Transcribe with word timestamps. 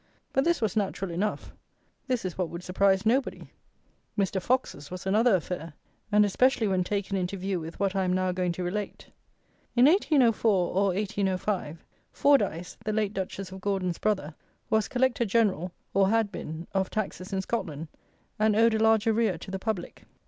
But 0.33 0.45
this 0.45 0.61
was 0.61 0.75
natural 0.75 1.11
enough; 1.11 1.53
this 2.07 2.25
is 2.25 2.35
what 2.35 2.49
would 2.49 2.63
surprise 2.63 3.05
nobody. 3.05 3.51
Mr. 4.17 4.41
Fox's 4.41 4.89
was 4.89 5.05
another 5.05 5.35
affair; 5.35 5.73
and 6.11 6.25
especially 6.25 6.67
when 6.67 6.83
taken 6.83 7.15
into 7.15 7.37
view 7.37 7.59
with 7.59 7.79
what 7.79 7.95
I 7.95 8.03
am 8.03 8.11
now 8.11 8.31
going 8.31 8.51
to 8.53 8.63
relate. 8.63 9.09
In 9.75 9.85
1804 9.85 10.67
or 10.73 10.85
1805, 10.95 11.85
Fordyce, 12.11 12.77
the 12.83 12.91
late 12.93 13.13
Duchess 13.13 13.51
of 13.51 13.61
Gordon's 13.61 13.99
brother, 13.99 14.33
was 14.71 14.87
Collector 14.87 15.23
General 15.23 15.71
(or 15.93 16.09
had 16.09 16.31
been) 16.31 16.65
of 16.73 16.89
taxes 16.89 17.31
in 17.31 17.43
Scotland, 17.43 17.87
and 18.39 18.55
owed 18.55 18.73
a 18.73 18.79
large 18.79 19.05
arrear 19.05 19.37
to 19.37 19.51
the 19.51 19.59
public. 19.59 20.05